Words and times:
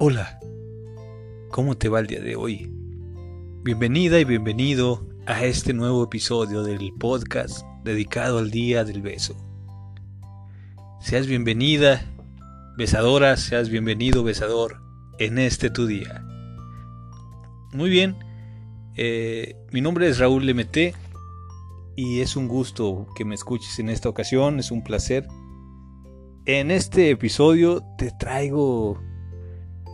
Hola, 0.00 0.38
¿cómo 1.50 1.76
te 1.76 1.88
va 1.88 1.98
el 1.98 2.06
día 2.06 2.20
de 2.20 2.36
hoy? 2.36 2.72
Bienvenida 3.64 4.20
y 4.20 4.24
bienvenido 4.24 5.08
a 5.26 5.44
este 5.44 5.72
nuevo 5.72 6.04
episodio 6.04 6.62
del 6.62 6.92
podcast 7.00 7.66
dedicado 7.82 8.38
al 8.38 8.52
Día 8.52 8.84
del 8.84 9.02
Beso. 9.02 9.34
Seas 11.00 11.26
bienvenida, 11.26 12.00
besadora, 12.76 13.36
seas 13.36 13.70
bienvenido, 13.70 14.22
besador, 14.22 14.80
en 15.18 15.36
este 15.40 15.68
tu 15.68 15.88
día. 15.88 16.24
Muy 17.72 17.90
bien, 17.90 18.14
eh, 18.94 19.56
mi 19.72 19.80
nombre 19.80 20.06
es 20.06 20.20
Raúl 20.20 20.44
MT 20.44 20.94
y 21.96 22.20
es 22.20 22.36
un 22.36 22.46
gusto 22.46 23.08
que 23.16 23.24
me 23.24 23.34
escuches 23.34 23.80
en 23.80 23.88
esta 23.88 24.08
ocasión, 24.08 24.60
es 24.60 24.70
un 24.70 24.84
placer. 24.84 25.26
En 26.44 26.70
este 26.70 27.10
episodio 27.10 27.82
te 27.98 28.12
traigo 28.12 29.07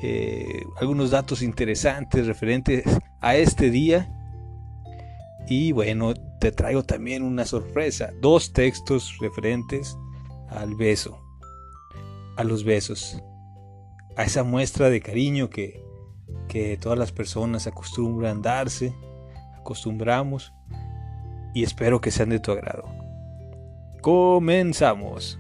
eh, 0.07 0.67
algunos 0.77 1.11
datos 1.11 1.41
interesantes 1.41 2.27
referentes 2.27 2.85
a 3.23 3.37
este 3.37 3.71
día. 3.71 4.11
Y 5.49 5.73
bueno, 5.73 6.13
te 6.41 6.53
traigo 6.53 6.83
también 6.83 7.23
una 7.23 7.47
sorpresa, 7.47 8.13
dos 8.21 8.53
textos 8.53 9.17
referentes 9.19 9.97
al 10.49 10.75
beso, 10.75 11.19
a 12.37 12.45
los 12.45 12.65
besos, 12.65 13.23
a 14.17 14.25
esa 14.25 14.45
muestra 14.45 14.91
de 14.91 15.01
cariño 15.01 15.49
que, 15.49 15.83
que 16.49 16.77
todas 16.77 16.99
las 16.99 17.11
personas 17.11 17.67
acostumbran 17.67 18.43
darse, 18.43 18.95
acostumbramos, 19.59 20.53
y 21.55 21.63
espero 21.63 22.03
que 22.03 22.11
sean 22.11 22.29
de 22.29 22.41
tu 22.41 22.53
agrado. 22.53 22.85
Comenzamos. 24.03 25.39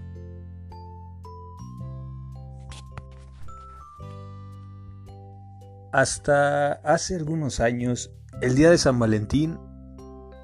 Hasta 5.94 6.72
hace 6.82 7.14
algunos 7.14 7.60
años, 7.60 8.10
el 8.42 8.56
día 8.56 8.68
de 8.68 8.78
San 8.78 8.98
Valentín 8.98 9.60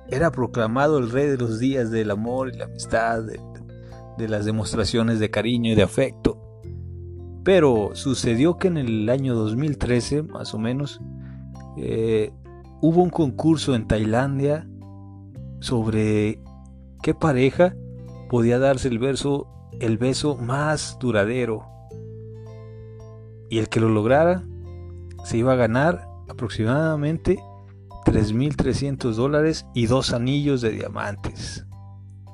era 0.08 0.30
proclamado 0.30 0.98
el 0.98 1.10
rey 1.10 1.26
de 1.26 1.38
los 1.38 1.58
días 1.58 1.90
del 1.90 2.12
amor 2.12 2.50
y 2.54 2.56
la 2.56 2.66
amistad, 2.66 3.24
de, 3.24 4.28
las 4.28 4.44
demostraciones 4.44 5.18
de 5.18 5.28
cariño 5.28 5.72
y 5.72 5.74
de 5.74 5.82
afecto. 5.82 6.40
Pero 7.42 7.90
sucedió 7.94 8.58
que 8.58 8.68
en 8.68 8.76
el 8.76 9.08
año 9.08 9.34
2013, 9.34 10.22
más 10.22 10.54
o 10.54 10.58
menos, 10.60 11.00
eh, 11.76 12.30
hubo 12.80 13.02
un 13.02 13.10
concurso 13.10 13.74
en 13.74 13.88
Tailandia 13.88 14.68
sobre 15.58 16.40
qué 17.02 17.12
pareja 17.12 17.74
podía 18.28 18.60
darse 18.60 18.86
el, 18.86 19.00
verso, 19.00 19.48
el 19.80 19.98
beso 19.98 20.36
más 20.36 20.96
duradero. 21.00 21.66
Y 23.48 23.58
el 23.58 23.68
que 23.68 23.80
lo 23.80 23.88
lograra 23.88 24.44
se 25.24 25.38
iba 25.38 25.52
a 25.52 25.56
ganar 25.56 26.06
aproximadamente 26.28 27.38
3.300 28.06 29.14
dólares 29.14 29.66
y 29.74 29.86
dos 29.86 30.12
anillos 30.12 30.60
de 30.60 30.70
diamantes. 30.70 31.66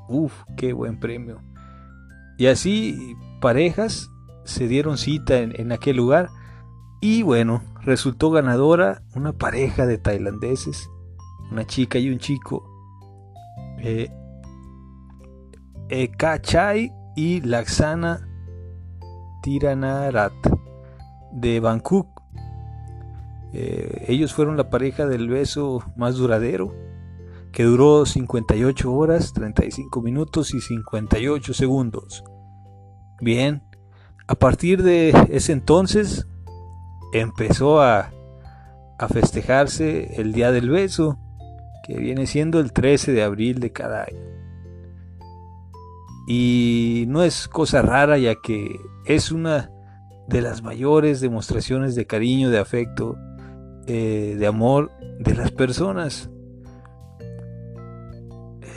Uf, 0.08 0.32
qué 0.56 0.72
buen 0.72 0.98
premio. 0.98 1.42
Y 2.38 2.46
así 2.46 3.16
parejas 3.40 4.10
se 4.44 4.68
dieron 4.68 4.98
cita 4.98 5.38
en, 5.38 5.72
aquel 5.72 5.96
lugar 5.96 6.28
y 7.00 7.22
bueno, 7.22 7.62
resultó 7.82 8.30
ganadora 8.30 9.02
una 9.14 9.32
pareja 9.32 9.86
de 9.86 9.98
tailandeses, 9.98 10.88
una 11.50 11.66
chica 11.66 11.98
y 11.98 12.10
un 12.10 12.18
chico, 12.18 12.64
eh, 13.78 14.08
Ekachai 15.88 16.92
y 17.16 17.40
Laxana 17.42 18.26
Tiranarat 19.42 20.32
de 21.32 21.60
Bangkok, 21.60 22.16
eh, 23.52 24.04
ellos 24.09 24.34
fueron 24.34 24.56
la 24.56 24.70
pareja 24.70 25.06
del 25.06 25.28
beso 25.28 25.82
más 25.97 26.16
duradero, 26.16 26.75
que 27.53 27.62
duró 27.62 28.04
58 28.04 28.93
horas, 28.93 29.32
35 29.32 30.03
minutos 30.03 30.53
y 30.53 30.60
58 30.60 31.54
segundos. 31.54 32.25
Bien, 33.20 33.62
a 34.26 34.34
partir 34.34 34.82
de 34.82 35.15
ese 35.31 35.53
entonces 35.53 36.26
empezó 37.12 37.81
a, 37.81 38.12
a 38.98 39.09
festejarse 39.09 40.20
el 40.20 40.32
Día 40.32 40.53
del 40.53 40.69
Beso, 40.69 41.19
que 41.87 41.97
viene 41.97 42.26
siendo 42.26 42.60
el 42.60 42.72
13 42.72 43.12
de 43.12 43.22
abril 43.22 43.60
de 43.60 43.72
cada 43.72 44.03
año. 44.03 44.20
Y 46.28 47.04
no 47.09 47.22
es 47.22 47.47
cosa 47.49 47.82
rara 47.82 48.19
ya 48.19 48.34
que 48.43 48.81
es 49.06 49.31
una 49.31 49.70
de 50.28 50.43
las 50.43 50.62
mayores 50.62 51.20
demostraciones 51.20 51.94
de 51.94 52.06
cariño, 52.06 52.50
de 52.50 52.59
afecto 52.59 53.16
eh, 53.86 54.34
de 54.38 54.47
amor 54.47 54.91
de 55.20 55.34
las 55.34 55.52
personas. 55.52 56.28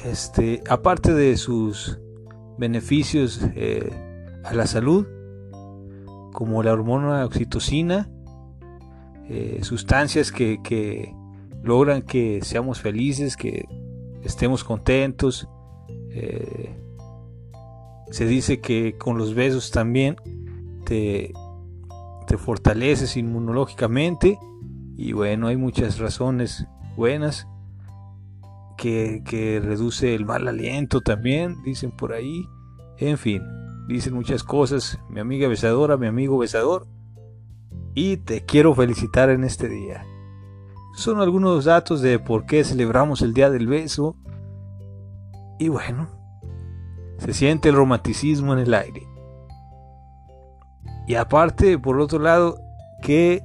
Este, 0.05 0.63
aparte 0.69 1.13
de 1.13 1.35
sus 1.35 1.99
beneficios 2.57 3.41
eh, 3.55 3.91
a 4.43 4.53
la 4.53 4.67
salud, 4.67 5.07
como 6.31 6.61
la 6.61 6.73
hormona 6.73 7.25
oxitocina, 7.25 8.09
eh, 9.29 9.59
sustancias 9.63 10.31
que, 10.31 10.61
que, 10.63 11.13
logran 11.63 12.03
que 12.03 12.39
seamos 12.43 12.79
felices, 12.79 13.35
que 13.35 13.65
estemos 14.23 14.63
contentos. 14.63 15.47
se 18.11 18.25
dice 18.25 18.59
que 18.59 18.97
con 18.97 19.17
los 19.17 19.33
besos 19.33 19.71
también 19.71 20.15
te, 20.85 21.33
te 22.27 22.37
fortaleces 22.37 23.17
inmunológicamente 23.17 24.37
y 25.01 25.13
bueno, 25.13 25.47
hay 25.47 25.55
muchas 25.55 25.97
razones 25.97 26.67
buenas 26.97 27.47
que, 28.77 29.61
reduce 29.63 30.13
el 30.13 30.25
mal 30.25 30.45
aliento 30.45 30.99
también, 30.99 31.63
dicen 31.63 31.91
por 31.91 32.11
ahí. 32.11 32.45
En 32.97 33.17
fin, 33.17 33.41
dicen 33.87 34.13
muchas 34.13 34.43
cosas, 34.43 34.99
mi 35.09 35.21
amiga 35.21 35.47
besadora, 35.47 35.95
mi 35.95 36.07
amigo 36.07 36.37
besador. 36.37 36.85
Y 37.95 38.17
te 38.17 38.43
quiero 38.43 38.75
felicitar 38.75 39.29
en 39.29 39.45
este 39.45 39.69
día. 39.69 40.05
Son 40.95 41.21
algunos 41.21 41.63
datos 41.63 42.01
de 42.01 42.19
por 42.19 42.45
qué 42.45 42.65
celebramos 42.65 43.21
el 43.21 43.33
Día 43.33 43.49
del 43.49 43.67
Beso. 43.67 44.17
Y 45.59 45.69
bueno, 45.69 46.09
se 47.19 47.33
siente 47.33 47.69
el 47.69 47.75
romanticismo 47.75 48.51
en 48.51 48.59
el 48.59 48.73
aire. 48.73 49.07
Y 51.07 51.15
aparte, 51.15 51.79
por 51.79 52.01
otro 52.01 52.19
lado, 52.19 52.59
que 53.01 53.41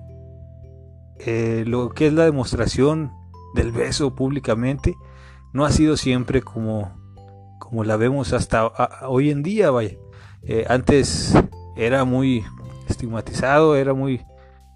eh, 1.19 1.65
lo 1.67 1.91
que 1.91 2.09
es 2.09 2.13
la 2.13 2.25
demostración 2.25 3.13
del 3.55 3.71
beso 3.73 4.15
públicamente 4.15 4.97
no 5.53 5.65
ha 5.65 5.71
sido 5.71 5.97
siempre 5.97 6.43
como, 6.43 6.93
como 7.61 7.85
la 7.85 7.97
vemos 7.97 8.33
hasta 8.33 8.67
hoy 9.07 9.31
en 9.31 9.43
día, 9.43 9.71
vaya. 9.71 9.97
Eh, 10.43 10.67
antes 10.69 11.35
era 11.77 12.05
muy 12.05 12.45
estigmatizado, 12.89 13.77
era 13.77 13.95
muy 13.95 14.23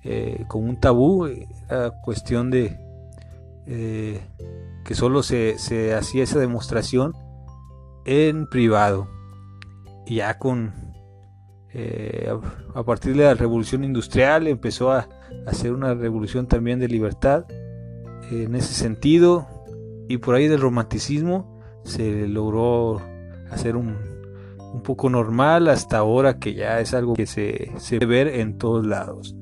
eh, 0.05 0.45
como 0.49 0.69
un 0.69 0.79
tabú, 0.79 1.27
era 1.27 1.91
cuestión 2.03 2.51
de 2.51 2.77
que 3.67 4.95
solo 4.95 5.23
se, 5.23 5.59
se, 5.59 5.93
hacía 5.95 6.25
esa 6.25 6.39
demostración 6.39 7.15
en 8.07 8.49
privado. 8.49 9.09
Y 10.07 10.17
ya 10.17 10.39
con 10.39 10.73
a 12.75 12.83
partir 12.83 13.15
de 13.15 13.25
la 13.25 13.35
revolución 13.35 13.85
industrial 13.85 14.47
empezó 14.47 14.91
a 14.91 15.07
hacer 15.47 15.73
una 15.73 15.95
revolución 15.95 16.47
también 16.47 16.79
de 16.79 16.89
libertad 16.89 17.45
en 18.31 18.55
ese 18.55 18.75
sentido 18.75 19.47
y 20.09 20.19
por 20.19 20.35
ahí 20.35 20.49
del 20.49 20.61
romanticismo 20.61 21.61
se 21.85 22.29
logró 22.29 23.01
hacer 23.51 23.77
un, 23.77 23.97
un 24.73 24.83
poco 24.83 25.09
normal 25.09 25.69
hasta 25.69 25.99
ahora 25.99 26.39
que 26.39 26.55
ya 26.55 26.81
es 26.81 26.95
algo 26.95 27.15
que 27.15 27.27
se, 27.27 27.73
se 27.79 27.99
ver 27.99 28.29
en 28.29 28.59
todos 28.59 28.87
lados. 28.87 29.35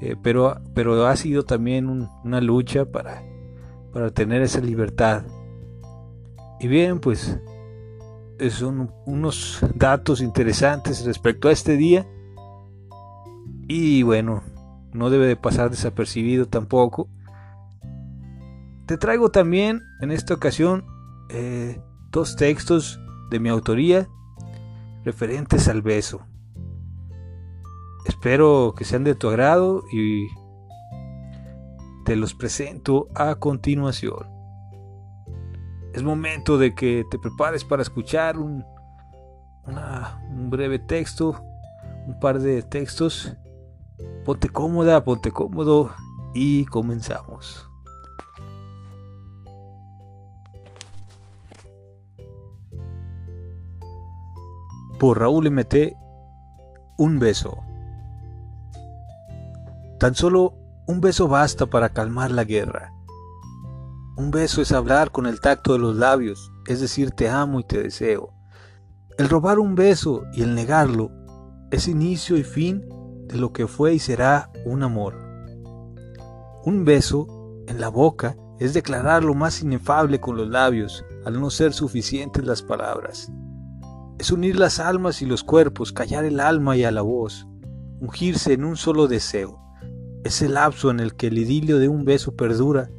Eh, 0.00 0.14
pero, 0.22 0.60
pero 0.74 1.06
ha 1.06 1.16
sido 1.16 1.44
también 1.44 2.08
una 2.24 2.40
lucha 2.40 2.84
para, 2.84 3.22
para 3.92 4.10
tener 4.10 4.42
esa 4.42 4.60
libertad. 4.60 5.22
Y 6.60 6.68
bien 6.68 7.00
pues 7.00 7.38
son 8.50 8.92
unos 9.06 9.60
datos 9.74 10.20
interesantes 10.20 11.04
respecto 11.04 11.48
a 11.48 11.52
este 11.52 11.76
día. 11.76 12.06
Y 13.68 14.02
bueno 14.02 14.55
no 14.96 15.10
debe 15.10 15.26
de 15.26 15.36
pasar 15.36 15.70
desapercibido 15.70 16.46
tampoco. 16.46 17.08
Te 18.86 18.96
traigo 18.96 19.30
también 19.30 19.82
en 20.00 20.10
esta 20.10 20.34
ocasión 20.34 20.84
eh, 21.28 21.80
dos 22.10 22.36
textos 22.36 23.00
de 23.30 23.40
mi 23.40 23.48
autoría 23.48 24.08
referentes 25.04 25.68
al 25.68 25.82
beso. 25.82 26.26
Espero 28.06 28.74
que 28.76 28.84
sean 28.84 29.04
de 29.04 29.14
tu 29.14 29.28
agrado 29.28 29.82
y 29.92 30.28
te 32.04 32.16
los 32.16 32.34
presento 32.34 33.08
a 33.14 33.34
continuación. 33.34 34.28
Es 35.92 36.02
momento 36.02 36.58
de 36.58 36.74
que 36.74 37.04
te 37.10 37.18
prepares 37.18 37.64
para 37.64 37.82
escuchar 37.82 38.38
un, 38.38 38.64
un 39.66 40.50
breve 40.50 40.78
texto, 40.78 41.42
un 42.06 42.18
par 42.20 42.38
de 42.38 42.62
textos 42.62 43.36
Ponte 44.26 44.48
cómoda, 44.48 45.04
ponte 45.04 45.30
cómodo 45.30 45.94
y 46.34 46.64
comenzamos. 46.64 47.70
Por 54.98 55.20
Raúl 55.20 55.48
MT, 55.48 55.94
un 56.98 57.20
beso. 57.20 57.56
Tan 60.00 60.16
solo 60.16 60.54
un 60.88 61.00
beso 61.00 61.28
basta 61.28 61.66
para 61.66 61.90
calmar 61.90 62.32
la 62.32 62.42
guerra. 62.42 62.92
Un 64.16 64.32
beso 64.32 64.60
es 64.60 64.72
hablar 64.72 65.12
con 65.12 65.26
el 65.26 65.40
tacto 65.40 65.74
de 65.74 65.78
los 65.78 65.94
labios, 65.94 66.50
es 66.66 66.80
decir, 66.80 67.12
te 67.12 67.28
amo 67.28 67.60
y 67.60 67.64
te 67.64 67.80
deseo. 67.80 68.32
El 69.18 69.28
robar 69.28 69.60
un 69.60 69.76
beso 69.76 70.24
y 70.32 70.42
el 70.42 70.56
negarlo 70.56 71.12
es 71.70 71.86
inicio 71.86 72.36
y 72.36 72.42
fin 72.42 72.95
de 73.26 73.38
lo 73.38 73.52
que 73.52 73.66
fue 73.66 73.94
y 73.94 73.98
será 73.98 74.50
un 74.64 74.82
amor. 74.82 75.14
Un 76.64 76.84
beso 76.84 77.26
en 77.66 77.80
la 77.80 77.88
boca 77.88 78.36
es 78.58 78.74
declarar 78.74 79.22
lo 79.22 79.34
más 79.34 79.62
inefable 79.62 80.20
con 80.20 80.36
los 80.36 80.48
labios, 80.48 81.04
al 81.24 81.40
no 81.40 81.50
ser 81.50 81.72
suficientes 81.72 82.44
las 82.44 82.62
palabras. 82.62 83.30
Es 84.18 84.30
unir 84.30 84.58
las 84.58 84.80
almas 84.80 85.20
y 85.20 85.26
los 85.26 85.44
cuerpos, 85.44 85.92
callar 85.92 86.24
el 86.24 86.40
alma 86.40 86.76
y 86.76 86.84
a 86.84 86.90
la 86.90 87.02
voz, 87.02 87.46
ungirse 88.00 88.54
en 88.54 88.64
un 88.64 88.76
solo 88.76 89.08
deseo. 89.08 89.60
Es 90.24 90.40
el 90.40 90.54
lapso 90.54 90.90
en 90.90 91.00
el 91.00 91.14
que 91.14 91.26
el 91.26 91.38
idilio 91.38 91.78
de 91.78 91.88
un 91.88 92.04
beso 92.04 92.34
perdura. 92.34 92.90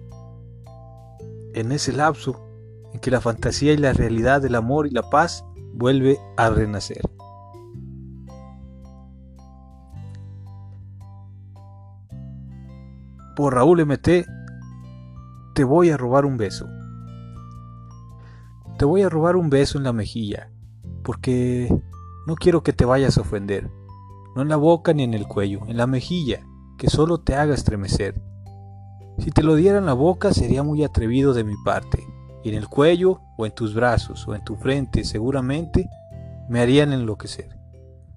En 1.53 1.71
ese 1.71 1.91
lapso 1.91 2.47
en 2.93 2.99
que 2.99 3.11
la 3.11 3.19
fantasía 3.19 3.73
y 3.73 3.77
la 3.77 3.93
realidad 3.93 4.41
del 4.41 4.55
amor 4.55 4.85
y 4.87 4.91
la 4.91 5.09
paz 5.09 5.43
vuelve 5.73 6.19
a 6.37 6.49
renacer. 6.49 7.01
Por 13.37 13.53
Raúl 13.53 13.85
MT, 13.85 14.25
te 15.53 15.63
voy 15.63 15.91
a 15.91 15.97
robar 15.97 16.25
un 16.25 16.37
beso. 16.37 16.65
Te 18.79 18.85
voy 18.85 19.03
a 19.03 19.09
robar 19.09 19.35
un 19.35 19.51
beso 19.51 19.77
en 19.77 19.83
la 19.83 19.93
mejilla, 19.93 20.49
porque 21.03 21.71
no 22.25 22.33
quiero 22.33 22.63
que 22.63 22.73
te 22.73 22.83
vayas 22.83 23.19
a 23.19 23.21
ofender, 23.21 23.69
no 24.35 24.41
en 24.41 24.49
la 24.49 24.55
boca 24.55 24.91
ni 24.91 25.03
en 25.03 25.13
el 25.13 25.27
cuello, 25.27 25.59
en 25.67 25.77
la 25.77 25.85
mejilla, 25.85 26.47
que 26.79 26.89
solo 26.89 27.19
te 27.19 27.35
haga 27.35 27.53
estremecer. 27.53 28.19
Si 29.19 29.29
te 29.29 29.43
lo 29.43 29.53
diera 29.53 29.77
en 29.77 29.85
la 29.85 29.93
boca 29.93 30.33
sería 30.33 30.63
muy 30.63 30.83
atrevido 30.83 31.35
de 31.35 31.43
mi 31.43 31.53
parte, 31.63 32.03
y 32.43 32.49
en 32.49 32.55
el 32.55 32.67
cuello 32.67 33.21
o 33.37 33.45
en 33.45 33.53
tus 33.53 33.75
brazos 33.75 34.27
o 34.27 34.33
en 34.33 34.43
tu 34.43 34.55
frente 34.55 35.03
seguramente 35.03 35.87
me 36.49 36.59
harían 36.59 36.91
enloquecer. 36.91 37.55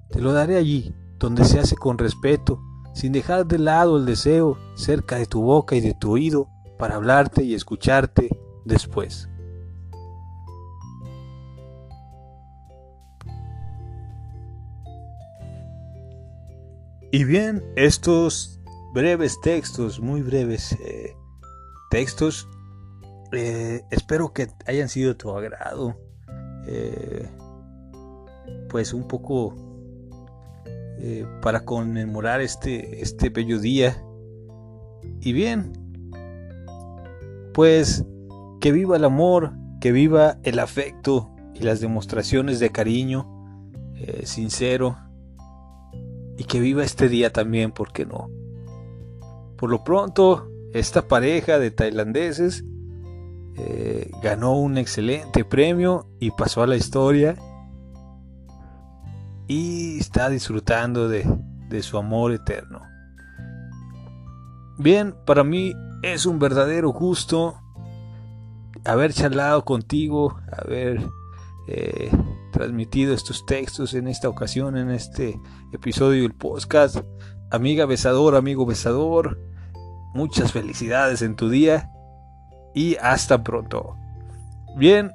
Te 0.09 0.23
lo 0.23 0.33
daré 0.33 0.57
allí, 0.57 0.95
donde 1.19 1.45
se 1.45 1.59
hace 1.59 1.77
con 1.77 1.99
respeto, 1.99 2.63
sin 3.01 3.13
dejar 3.13 3.47
de 3.47 3.59
lado 3.59 3.97
el 3.97 4.05
deseo 4.05 4.59
cerca 4.75 5.17
de 5.17 5.25
tu 5.25 5.41
boca 5.41 5.75
y 5.75 5.81
de 5.81 5.95
tu 5.95 6.13
oído 6.13 6.51
para 6.79 6.97
hablarte 6.97 7.43
y 7.43 7.55
escucharte 7.55 8.29
después. 8.67 9.27
Y 17.11 17.25
bien, 17.25 17.65
estos 17.75 18.61
breves 18.93 19.41
textos, 19.41 19.99
muy 19.99 20.21
breves 20.21 20.73
eh, 20.73 21.17
textos, 21.91 22.47
eh, 23.33 23.81
espero 23.91 24.35
que 24.35 24.49
hayan 24.67 24.91
sido 24.91 25.09
de 25.09 25.15
tu 25.15 25.31
agrado. 25.31 25.97
Eh, 26.67 27.31
pues 28.69 28.93
un 28.93 29.09
poco 29.09 29.70
eh, 31.03 31.25
para 31.41 31.65
conmemorar 31.65 32.43
este, 32.43 33.01
este 33.01 33.31
bello 33.31 33.59
día. 33.59 34.05
Y 35.21 35.33
bien, 35.33 35.73
pues 37.55 38.05
que 38.61 38.71
viva 38.71 38.97
el 38.97 39.05
amor, 39.07 39.55
que 39.81 39.93
viva 39.93 40.37
el 40.43 40.59
afecto 40.59 41.31
y 41.55 41.61
las 41.61 41.81
demostraciones 41.81 42.61
de 42.61 42.69
cariño 42.69 43.27
eh, 43.95 44.27
sincero. 44.27 44.99
Y 46.37 46.45
que 46.45 46.61
viva 46.61 46.85
este 46.85 47.09
día 47.09 47.33
también, 47.33 47.73
¿por 47.73 47.93
qué 47.93 48.05
no? 48.05 48.29
Por 49.57 49.71
lo 49.71 49.83
pronto, 49.85 50.51
esta 50.75 51.09
pareja 51.09 51.59
de 51.59 51.71
tailandeses 51.71 52.63
eh, 53.57 54.11
ganó 54.23 54.53
un 54.53 54.77
excelente 54.77 55.47
premio 55.47 56.07
y 56.19 56.31
pasó 56.31 56.63
a 56.63 56.67
la 56.67 56.77
historia 56.77 57.37
y 59.51 59.99
está 59.99 60.31
disfrutando 60.31 61.09
de, 61.09 61.27
su 61.83 61.99
amor 61.99 62.31
eterno. 62.31 62.83
Bien, 64.79 65.17
para 65.27 65.43
mí 65.43 65.75
es 66.03 66.25
un 66.25 66.39
verdadero 66.39 66.91
gusto 66.91 67.57
haber 68.85 69.13
charlado 69.13 69.65
contigo, 69.65 70.41
haber 70.53 71.05
eh, 71.67 72.13
transmitido 72.53 73.13
estos 73.13 73.45
textos 73.45 73.95
en 73.95 74.07
esta 74.07 74.29
ocasión, 74.29 74.77
en 74.77 74.89
este 74.89 75.41
episodio 75.73 76.23
del 76.23 76.35
podcast. 76.35 76.99
Amiga 77.51 77.87
besador, 77.87 78.37
amigo 78.37 78.65
besador, 78.67 79.37
muchas 80.15 80.53
felicidades 80.53 81.23
en 81.23 81.35
tu 81.35 81.49
día 81.49 81.91
y 82.73 82.95
hasta 83.03 83.43
pronto. 83.43 83.97
Bien, 84.77 85.11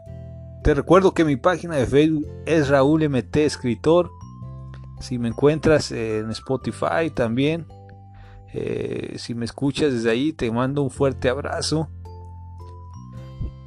te 0.62 0.74
recuerdo 0.74 1.14
que 1.14 1.24
mi 1.24 1.38
página 1.38 1.78
de 1.78 1.86
Facebook 1.86 2.28
es 2.46 2.68
Raúl 2.68 3.08
MT 3.08 3.38
Escritor 3.38 4.12
si 5.06 5.20
me 5.20 5.28
encuentras 5.28 5.92
en 5.92 6.32
Spotify 6.32 7.12
también, 7.14 7.68
eh, 8.54 9.14
si 9.18 9.36
me 9.36 9.46
escuchas 9.46 9.94
desde 9.94 10.10
ahí, 10.10 10.34
te 10.34 10.52
mando 10.52 10.82
un 10.82 10.90
fuerte 10.90 11.30
abrazo. 11.30 11.90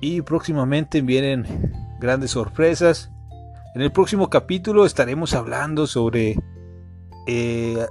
Y 0.01 0.23
próximamente 0.23 1.01
vienen 1.01 1.73
grandes 2.01 2.33
sorpresas. 2.33 3.13
En 3.77 3.83
el 3.83 3.93
próximo 3.93 4.29
capítulo 4.31 4.85
estaremos 4.85 5.33
hablando 5.35 5.87
sobre 5.87 6.37
eh, 7.29 7.87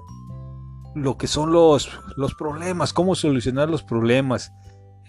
lo 0.94 1.18
que 1.18 1.28
son 1.28 1.54
los, 1.54 1.90
los, 2.18 2.36
problemas, 2.36 2.92
cómo 2.92 3.16
solucionar 3.16 3.70
los 3.70 3.84
problemas. 3.84 4.52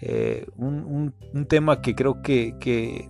Eh, 0.01 0.47
un, 0.55 1.13
tema 1.49 1.81
que 1.81 1.93
creo 1.93 2.21
que, 2.21 2.55
que 2.61 3.09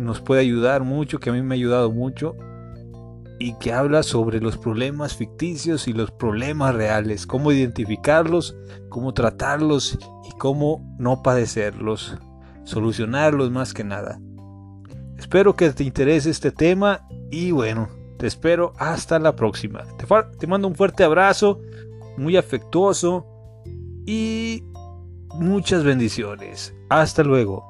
nos 0.00 0.20
puede 0.20 0.40
ayudar 0.40 0.82
mucho, 0.82 1.20
que 1.20 1.30
a 1.30 1.32
mí 1.32 1.42
me 1.42 1.54
ha 1.54 1.56
ayudado 1.56 1.92
mucho 1.92 2.34
y 3.40 3.54
que 3.54 3.72
habla 3.72 4.02
sobre 4.02 4.38
los 4.38 4.58
problemas 4.58 5.16
ficticios 5.16 5.88
y 5.88 5.94
los 5.94 6.10
problemas 6.10 6.74
reales, 6.74 7.26
cómo 7.26 7.50
identificarlos, 7.50 8.54
cómo 8.90 9.14
tratarlos 9.14 9.98
y 10.28 10.36
cómo 10.36 10.94
no 10.98 11.22
padecerlos, 11.22 12.18
solucionarlos 12.64 13.50
más 13.50 13.72
que 13.72 13.82
nada. 13.82 14.20
Espero 15.16 15.56
que 15.56 15.70
te 15.70 15.84
interese 15.84 16.28
este 16.28 16.52
tema 16.52 17.08
y 17.30 17.50
bueno, 17.50 17.88
te 18.18 18.26
espero 18.26 18.74
hasta 18.76 19.18
la 19.18 19.34
próxima. 19.34 19.84
Te, 20.38 20.46
mando 20.46 20.68
un 20.68 20.74
fuerte 20.74 21.02
abrazo, 21.02 21.62
muy 22.18 22.36
afectuoso 22.36 23.26
y 24.06 24.62
muchas 25.34 25.82
bendiciones. 25.82 26.74
Hasta 26.90 27.22
luego. 27.22 27.69